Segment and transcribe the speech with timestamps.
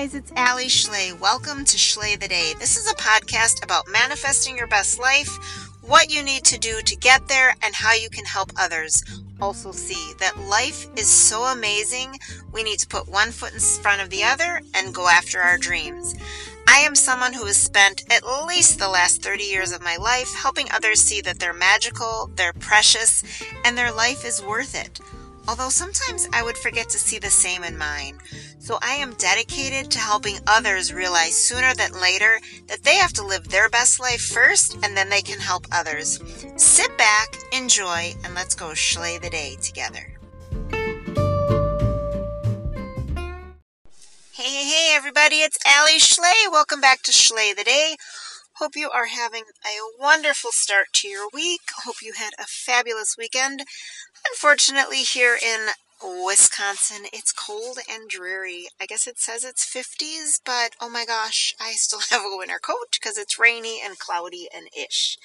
[0.00, 1.12] guys, it's Alli Schley.
[1.12, 2.54] Welcome to Schley the Day.
[2.58, 5.28] This is a podcast about manifesting your best life,
[5.82, 9.04] what you need to do to get there, and how you can help others.
[9.42, 12.18] Also, see that life is so amazing,
[12.50, 15.58] we need to put one foot in front of the other and go after our
[15.58, 16.14] dreams.
[16.66, 20.34] I am someone who has spent at least the last 30 years of my life
[20.34, 23.22] helping others see that they're magical, they're precious,
[23.66, 24.98] and their life is worth it.
[25.46, 28.18] Although sometimes I would forget to see the same in mine.
[28.62, 33.26] So I am dedicated to helping others realize sooner than later that they have to
[33.26, 36.20] live their best life first and then they can help others.
[36.56, 40.12] Sit back, enjoy, and let's go schley the day together.
[44.32, 46.46] Hey, hey, hey, everybody, it's Alli Schley.
[46.52, 47.96] Welcome back to Schley the Day.
[48.58, 51.62] Hope you are having a wonderful start to your week.
[51.86, 53.64] Hope you had a fabulous weekend.
[54.28, 55.68] Unfortunately, here in
[56.02, 58.68] Wisconsin, it's cold and dreary.
[58.80, 62.58] I guess it says it's 50s, but oh my gosh, I still have a winter
[62.60, 65.18] coat because it's rainy and cloudy and ish.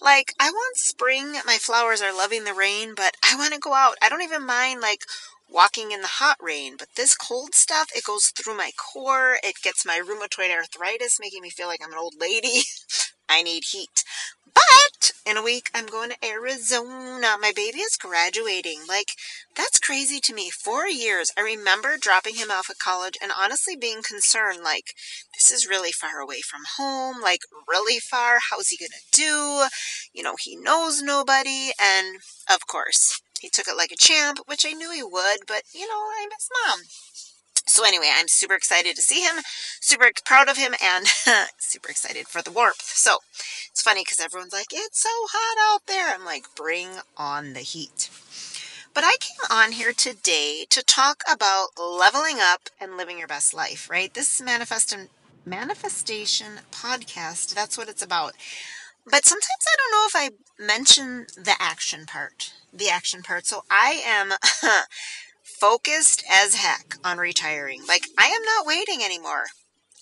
[0.00, 1.34] Like, I want spring.
[1.46, 3.96] My flowers are loving the rain, but I want to go out.
[4.02, 5.04] I don't even mind, like,
[5.48, 9.38] walking in the hot rain, but this cold stuff, it goes through my core.
[9.42, 12.62] It gets my rheumatoid arthritis, making me feel like I'm an old lady.
[13.28, 14.04] I need heat.
[14.54, 17.36] But in a week, I'm going to Arizona.
[17.40, 18.80] My baby is graduating.
[18.88, 19.08] Like,
[19.56, 20.50] that's crazy to me.
[20.50, 21.30] Four years.
[21.36, 24.94] I remember dropping him off at college and honestly being concerned, like,
[25.34, 28.38] this is really far away from home, like, really far.
[28.50, 29.66] How's he going to do?
[30.12, 31.70] You know, he knows nobody.
[31.80, 32.18] And
[32.50, 35.86] of course, he took it like a champ, which I knew he would, but, you
[35.86, 36.80] know, I miss mom.
[37.66, 39.36] So anyway, I'm super excited to see him,
[39.80, 41.06] super proud of him, and
[41.58, 42.82] super excited for the warmth.
[42.82, 43.18] So
[43.70, 46.14] it's funny because everyone's like, it's so hot out there.
[46.14, 48.10] I'm like, bring on the heat.
[48.92, 53.52] But I came on here today to talk about leveling up and living your best
[53.52, 54.12] life, right?
[54.12, 54.96] This is manifest
[55.44, 57.54] manifestation podcast.
[57.54, 58.34] That's what it's about.
[59.04, 62.52] But sometimes I don't know if I mention the action part.
[62.72, 63.46] The action part.
[63.46, 64.32] So I am
[65.44, 67.82] focused as heck on retiring.
[67.86, 69.44] Like I am not waiting anymore.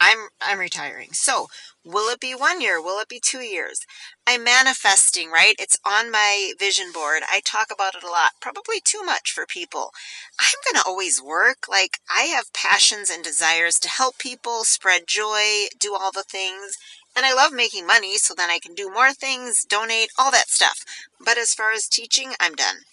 [0.00, 1.12] I'm I'm retiring.
[1.12, 1.46] So,
[1.84, 2.82] will it be 1 year?
[2.82, 3.80] Will it be 2 years?
[4.26, 5.54] I'm manifesting, right?
[5.58, 7.22] It's on my vision board.
[7.30, 8.32] I talk about it a lot.
[8.40, 9.92] Probably too much for people.
[10.38, 11.66] I'm going to always work.
[11.68, 16.76] Like I have passions and desires to help people, spread joy, do all the things.
[17.16, 20.50] And I love making money so then I can do more things, donate, all that
[20.50, 20.84] stuff.
[21.24, 22.84] But as far as teaching, I'm done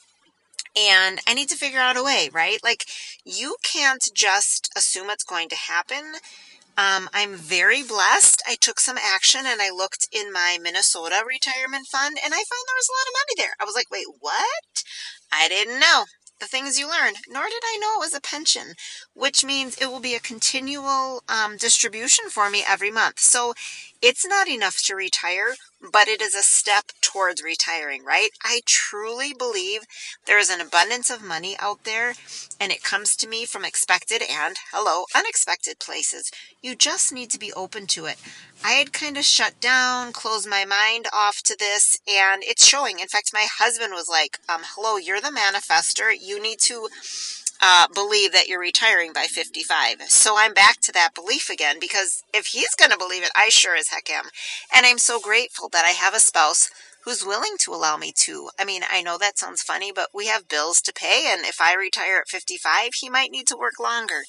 [0.76, 2.60] and I need to figure out a way, right?
[2.64, 2.86] Like,
[3.24, 6.14] you can't just assume it's going to happen.
[6.76, 8.42] Um, I'm very blessed.
[8.48, 12.66] I took some action and I looked in my Minnesota retirement fund and I found
[12.66, 13.56] there was a lot of money there.
[13.60, 14.84] I was like, wait, what?
[15.32, 16.06] I didn't know
[16.40, 18.74] the things you learn, nor did I know it was a pension,
[19.14, 23.20] which means it will be a continual um, distribution for me every month.
[23.20, 23.54] So
[24.02, 25.56] it's not enough to retire,
[25.92, 28.30] but it is a step towards retiring, right?
[28.44, 29.82] I truly believe
[30.26, 32.14] there is an abundance of money out there
[32.60, 36.32] and it comes to me from expected and, hello, unexpected places.
[36.62, 38.18] You just need to be open to it.
[38.64, 43.00] I had kind of shut down, closed my mind off to this, and it's showing.
[43.00, 46.14] In fact, my husband was like, um, hello, you're the manifester.
[46.18, 46.88] You need to
[47.66, 50.02] uh, believe that you're retiring by 55.
[50.10, 53.48] So I'm back to that belief again because if he's going to believe it, I
[53.48, 54.26] sure as heck am.
[54.76, 56.70] And I'm so grateful that I have a spouse
[57.06, 58.50] who's willing to allow me to.
[58.60, 61.32] I mean, I know that sounds funny, but we have bills to pay.
[61.34, 64.24] And if I retire at 55, he might need to work longer.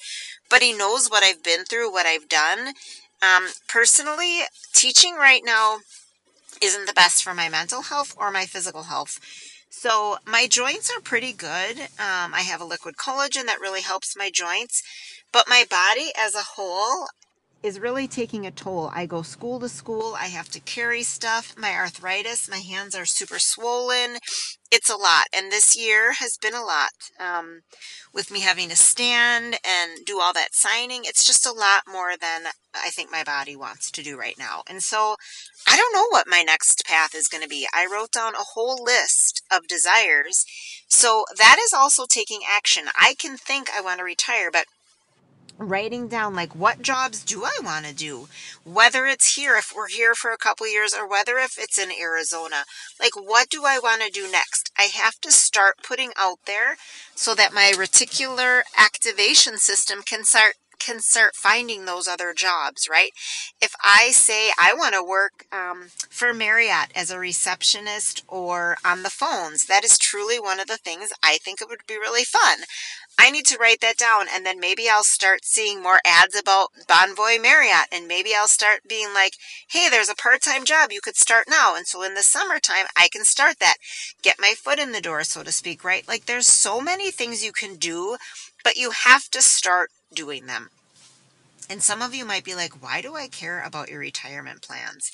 [0.49, 2.73] But he knows what I've been through, what I've done.
[3.21, 4.41] Um, personally,
[4.73, 5.79] teaching right now
[6.61, 9.19] isn't the best for my mental health or my physical health.
[9.77, 11.77] So my joints are pretty good.
[11.99, 14.81] Um, I have a liquid collagen that really helps my joints,
[15.33, 17.07] but my body as a whole
[17.63, 18.91] is really taking a toll.
[18.93, 20.15] I go school to school.
[20.19, 21.55] I have to carry stuff.
[21.57, 24.17] My arthritis, my hands are super swollen.
[24.71, 25.25] It's a lot.
[25.35, 26.91] And this year has been a lot.
[27.19, 27.61] Um,
[28.13, 32.11] with me having to stand and do all that signing, it's just a lot more
[32.19, 34.63] than I think my body wants to do right now.
[34.69, 35.15] And so
[35.67, 37.67] I don't know what my next path is going to be.
[37.73, 40.45] I wrote down a whole list of desires.
[40.87, 42.85] So that is also taking action.
[42.95, 44.65] I can think I want to retire, but
[45.57, 48.27] writing down like what jobs do I want to do?
[48.63, 51.89] Whether it's here, if we're here for a couple years, or whether if it's in
[51.91, 52.65] Arizona,
[52.99, 54.71] like what do I want to do next?
[54.77, 56.77] I have to start putting out there
[57.15, 63.11] so that my reticular activation system can start can start finding those other jobs, right?
[63.61, 69.03] If I say I want to work um, for Marriott as a receptionist or on
[69.03, 72.23] the phones, that is truly one of the things I think it would be really
[72.23, 72.59] fun.
[73.17, 76.69] I need to write that down and then maybe I'll start seeing more ads about
[76.87, 79.33] Bonvoy Marriott and maybe I'll start being like,
[79.69, 81.75] hey, there's a part time job you could start now.
[81.75, 83.75] And so in the summertime, I can start that,
[84.21, 86.05] get my foot in the door, so to speak, right?
[86.07, 88.17] Like there's so many things you can do,
[88.63, 90.69] but you have to start doing them.
[91.69, 95.11] And some of you might be like, why do I care about your retirement plans?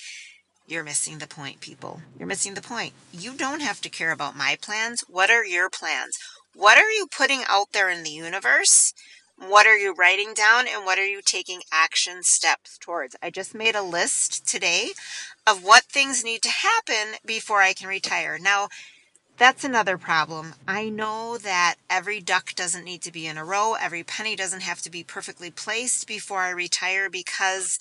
[0.67, 2.01] You're missing the point, people.
[2.17, 2.93] You're missing the point.
[3.11, 5.03] You don't have to care about my plans.
[5.09, 6.17] What are your plans?
[6.55, 8.93] What are you putting out there in the universe?
[9.37, 13.15] What are you writing down and what are you taking action steps towards?
[13.23, 14.91] I just made a list today
[15.47, 18.37] of what things need to happen before I can retire.
[18.39, 18.69] Now,
[19.41, 20.53] that's another problem.
[20.67, 24.61] I know that every duck doesn't need to be in a row, every penny doesn't
[24.61, 27.79] have to be perfectly placed before I retire because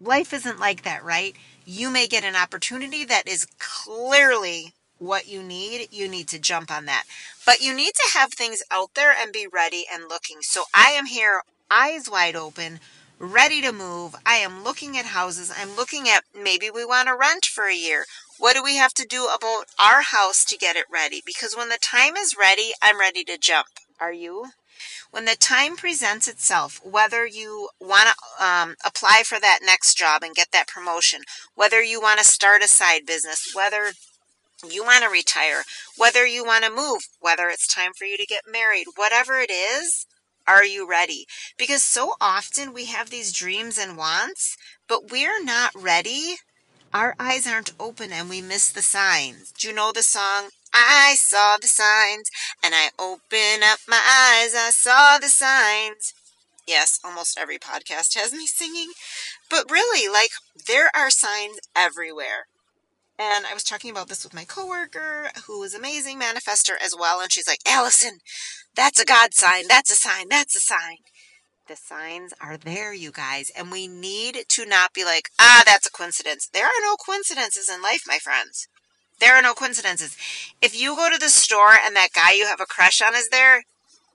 [0.00, 1.34] life isn't like that, right?
[1.66, 6.70] You may get an opportunity that is clearly what you need, you need to jump
[6.70, 7.06] on that.
[7.44, 10.42] But you need to have things out there and be ready and looking.
[10.42, 11.42] So I am here,
[11.72, 12.78] eyes wide open,
[13.18, 14.14] ready to move.
[14.26, 15.52] I am looking at houses.
[15.56, 18.04] I'm looking at maybe we want to rent for a year.
[18.38, 21.22] What do we have to do about our house to get it ready?
[21.24, 23.68] Because when the time is ready, I'm ready to jump.
[24.00, 24.46] Are you?
[25.10, 30.22] When the time presents itself, whether you want to um, apply for that next job
[30.24, 31.20] and get that promotion,
[31.54, 33.92] whether you want to start a side business, whether
[34.68, 35.62] you want to retire,
[35.96, 39.50] whether you want to move, whether it's time for you to get married, whatever it
[39.50, 40.06] is,
[40.46, 41.26] are you ready?
[41.56, 44.56] Because so often we have these dreams and wants,
[44.88, 46.36] but we're not ready.
[46.92, 49.52] Our eyes aren't open and we miss the signs.
[49.52, 50.50] Do you know the song?
[50.72, 52.28] I saw the signs
[52.62, 54.54] and I open up my eyes.
[54.54, 56.14] I saw the signs.
[56.66, 58.92] Yes, almost every podcast has me singing.
[59.50, 60.30] But really, like,
[60.66, 62.46] there are signs everywhere.
[63.18, 67.20] And I was talking about this with my coworker, who is amazing manifester as well.
[67.20, 68.18] And she's like, Allison,
[68.74, 69.68] that's a God sign.
[69.68, 70.28] That's a sign.
[70.28, 70.96] That's a sign.
[71.68, 73.50] The signs are there, you guys.
[73.56, 76.48] And we need to not be like, ah, that's a coincidence.
[76.52, 78.68] There are no coincidences in life, my friends.
[79.20, 80.16] There are no coincidences.
[80.60, 83.28] If you go to the store and that guy you have a crush on is
[83.28, 83.62] there,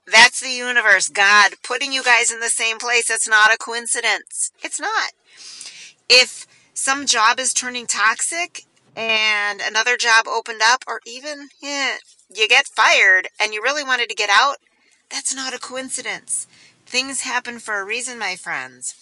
[0.06, 3.10] that's the universe, God, putting you guys in the same place.
[3.10, 4.52] It's not a coincidence.
[4.62, 5.12] It's not.
[6.08, 8.64] If some job is turning toxic,
[9.00, 11.96] and another job opened up, or even yeah,
[12.34, 14.56] you get fired and you really wanted to get out,
[15.10, 16.46] that's not a coincidence.
[16.86, 18.94] Things happen for a reason, my friends.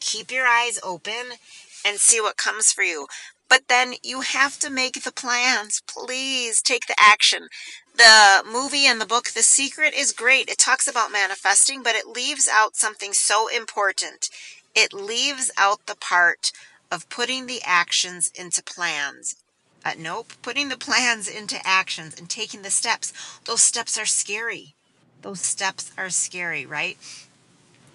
[0.00, 1.38] Keep your eyes open
[1.86, 3.06] and see what comes for you.
[3.48, 5.82] But then you have to make the plans.
[5.86, 7.48] Please take the action.
[7.94, 10.48] The movie and the book, The Secret, is great.
[10.48, 14.30] It talks about manifesting, but it leaves out something so important.
[14.74, 16.50] It leaves out the part
[16.92, 19.34] of putting the actions into plans.
[19.82, 23.12] Uh, nope, putting the plans into actions and taking the steps.
[23.46, 24.74] Those steps are scary.
[25.22, 26.98] Those steps are scary, right?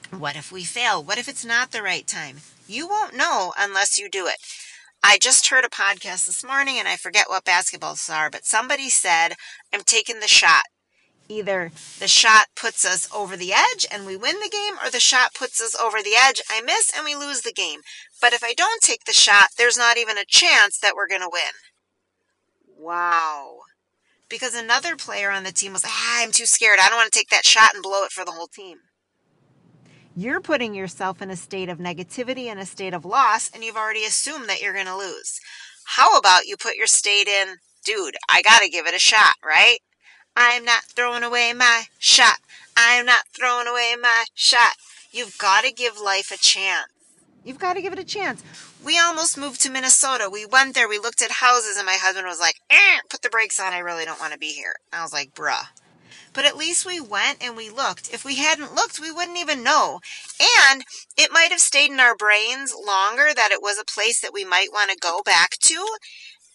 [0.09, 1.03] What if we fail?
[1.03, 2.37] What if it's not the right time?
[2.67, 4.37] You won't know unless you do it.
[5.03, 8.89] I just heard a podcast this morning and I forget what basketballs are, but somebody
[8.89, 9.33] said,
[9.71, 10.63] I'm taking the shot
[11.29, 14.99] either the shot puts us over the edge and we win the game, or the
[14.99, 17.81] shot puts us over the edge, I miss, and we lose the game.
[18.21, 21.21] But if I don't take the shot, there's not even a chance that we're going
[21.21, 21.51] to win.
[22.77, 23.59] Wow.
[24.29, 26.79] Because another player on the team was ah, I'm too scared.
[26.81, 28.79] I don't want to take that shot and blow it for the whole team.
[30.15, 33.77] You're putting yourself in a state of negativity and a state of loss, and you've
[33.77, 35.39] already assumed that you're going to lose.
[35.85, 39.35] How about you put your state in, dude, I got to give it a shot,
[39.45, 39.77] right?
[40.39, 42.37] I'm not throwing away my shot.
[42.77, 44.75] I'm not throwing away my shot.
[45.11, 46.91] You've got to give life a chance.
[47.43, 48.43] You've got to give it a chance.
[48.85, 50.29] We almost moved to Minnesota.
[50.31, 53.29] We went there, we looked at houses, and my husband was like, eh, put the
[53.29, 53.73] brakes on.
[53.73, 54.75] I really don't want to be here.
[54.93, 55.69] I was like, bruh.
[56.33, 58.13] But at least we went and we looked.
[58.13, 60.01] If we hadn't looked, we wouldn't even know.
[60.69, 60.83] And
[61.17, 64.45] it might have stayed in our brains longer that it was a place that we
[64.45, 65.83] might want to go back to.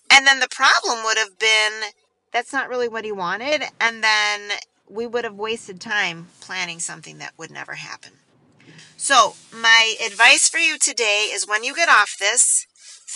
[0.09, 1.91] And then the problem would have been
[2.33, 3.63] that's not really what he wanted.
[3.81, 4.41] And then
[4.89, 8.13] we would have wasted time planning something that would never happen.
[8.97, 12.67] So, my advice for you today is when you get off this,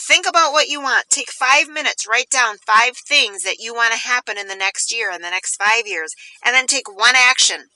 [0.07, 1.09] think about what you want.
[1.11, 4.93] Take five minutes, write down five things that you want to happen in the next
[4.93, 7.67] year, in the next five years, and then take one action.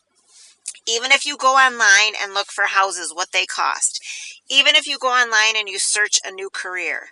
[0.88, 4.02] Even if you go online and look for houses, what they cost.
[4.48, 7.10] Even if you go online and you search a new career.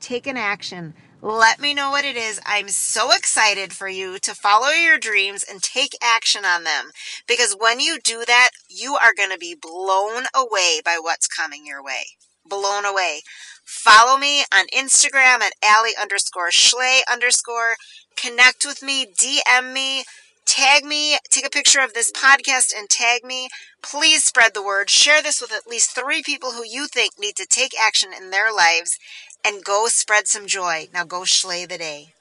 [0.00, 2.40] Take an action Let me know what it is.
[2.44, 6.90] I'm so excited for you to follow your dreams and take action on them.
[7.26, 11.66] Because when you do that, you are going to be blown away by what's coming
[11.66, 12.04] your way.
[12.44, 13.22] Blown away.
[13.64, 17.76] Follow me on Instagram at Alli underscore Schley underscore.
[18.16, 20.04] Connect with me, DM me,
[20.46, 23.48] tag me, take a picture of this podcast and tag me.
[23.82, 24.90] Please spread the word.
[24.90, 28.30] Share this with at least three people who you think need to take action in
[28.30, 28.98] their lives
[29.46, 30.88] and go spread some joy.
[30.92, 32.15] Now go Schley the day.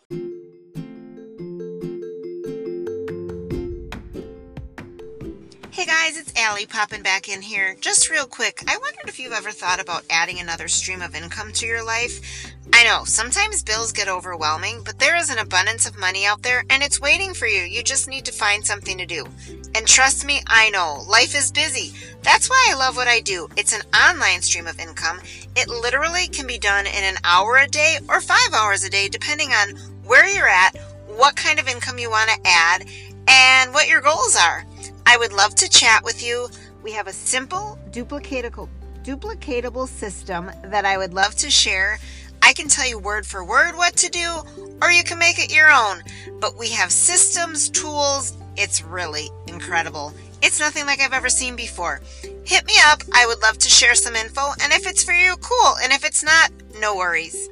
[6.16, 7.76] Guys, it's Alli popping back in here.
[7.82, 11.52] Just real quick, I wondered if you've ever thought about adding another stream of income
[11.54, 12.54] to your life.
[12.74, 16.64] I know, sometimes bills get overwhelming, but there is an abundance of money out there
[16.70, 17.64] and it's waiting for you.
[17.64, 19.26] You just need to find something to do.
[19.74, 21.94] And trust me, I know, life is busy.
[22.22, 23.50] That's why I love what I do.
[23.58, 25.20] It's an online stream of income.
[25.56, 29.10] It literally can be done in an hour a day or five hours a day,
[29.10, 32.86] depending on where you're at, what kind of income you want to add,
[33.28, 34.66] and what your goals are.
[35.06, 36.50] I would love to chat with you.
[36.84, 38.70] We have a simple, duplicatable,
[39.04, 42.00] duplicatable system that I would love to share.
[42.42, 44.42] I can tell you word for word what to do,
[44.82, 46.04] or you can make it your own.
[46.40, 48.38] But we have systems, tools.
[48.58, 50.14] It's really incredible.
[50.42, 52.02] It's nothing like I've ever seen before.
[52.46, 53.02] Hit me up.
[53.14, 54.42] I would love to share some info.
[54.62, 55.74] And if it's for you, cool.
[55.82, 57.50] And if it's not, no worries.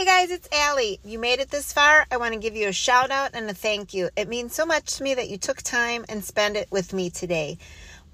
[0.00, 0.98] Hey guys, it's Alli.
[1.04, 2.06] You made it this far.
[2.10, 4.08] I want to give you a shout out and a thank you.
[4.16, 7.10] It means so much to me that you took time and spend it with me
[7.10, 7.58] today.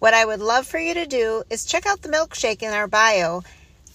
[0.01, 2.89] What I would love for you to do is check out the milkshake in our
[2.89, 3.43] bio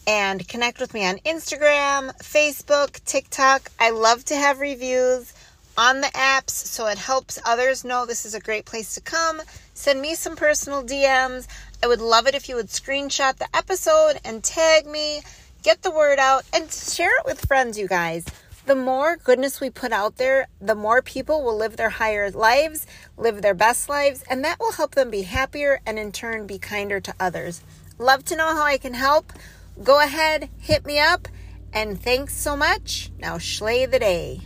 [0.07, 3.69] and connect with me on Instagram, Facebook, TikTok.
[3.77, 5.33] I love to have reviews
[5.77, 9.41] on the apps so it helps others know this is a great place to come.
[9.73, 11.45] Send me some personal DMs.
[11.83, 15.23] I would love it if you would screenshot the episode and tag me,
[15.61, 18.25] get the word out, and share it with friends, you guys.
[18.65, 22.85] The more goodness we put out there, the more people will live their higher lives,
[23.17, 26.59] live their best lives, and that will help them be happier and in turn be
[26.59, 27.61] kinder to others.
[27.97, 29.33] Love to know how I can help.
[29.83, 31.27] Go ahead, hit me up,
[31.73, 33.11] and thanks so much.
[33.17, 34.39] Now, Schley the day.